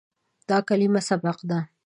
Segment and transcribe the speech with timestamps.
[0.49, 1.59] دا کلمه "سبق" ده.